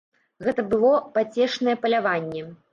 Гэта 0.47 0.65
было 0.71 0.95
пацешнае 1.19 1.79
паляванне. 1.87 2.47